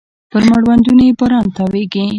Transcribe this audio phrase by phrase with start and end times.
[0.31, 2.03] پر مړوندونو يې باران تاویږې